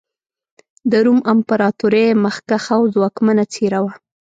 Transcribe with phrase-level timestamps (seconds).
[0.91, 3.93] د روم امپراتورۍ مخکښه او ځواکمنه څېره وه.